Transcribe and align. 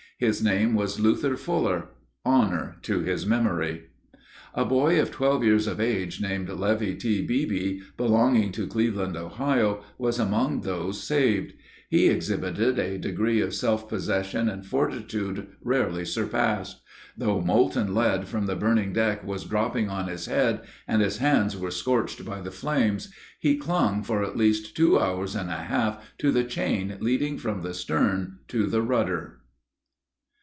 His 0.29 0.43
name 0.43 0.75
was 0.75 0.99
Luther 0.99 1.35
Fuller. 1.35 1.87
Honor 2.23 2.75
to 2.83 2.99
his 2.99 3.25
memory! 3.25 3.85
A 4.53 4.63
boy 4.63 5.01
of 5.01 5.09
twelve 5.09 5.43
years 5.43 5.65
of 5.65 5.81
age, 5.81 6.21
named 6.21 6.47
Levi 6.47 6.93
T. 6.93 7.25
Beebee, 7.25 7.81
belonging 7.97 8.51
to 8.51 8.67
Cleveland, 8.67 9.17
Ohio, 9.17 9.81
was 9.97 10.19
among 10.19 10.61
those 10.61 11.01
saved. 11.01 11.53
He 11.89 12.07
exhibited 12.07 12.77
a 12.77 12.99
degree 12.99 13.41
of 13.41 13.55
self 13.55 13.89
possession 13.89 14.47
and 14.47 14.63
fortitude 14.63 15.47
rarely 15.63 16.05
surpassed. 16.05 16.83
Though 17.17 17.41
molten 17.41 17.95
lead 17.95 18.27
from 18.27 18.45
the 18.45 18.55
burning 18.55 18.93
deck 18.93 19.25
was 19.25 19.45
dropping 19.45 19.89
on 19.89 20.07
his 20.07 20.27
head, 20.27 20.61
and 20.87 21.01
his 21.01 21.17
hands 21.17 21.57
were 21.57 21.71
scorched 21.71 22.23
by 22.23 22.41
the 22.41 22.51
flames, 22.51 23.11
he 23.39 23.57
clung 23.57 24.03
for 24.03 24.23
at 24.23 24.37
least 24.37 24.77
two 24.77 24.99
hours 24.99 25.35
and 25.35 25.49
a 25.49 25.63
half 25.63 26.13
to 26.19 26.31
the 26.31 26.43
chain 26.43 26.95
leading 26.99 27.39
from 27.39 27.63
the 27.63 27.73
stern 27.73 28.37
to 28.49 28.67
the 28.67 28.83
rudder. 28.83 29.39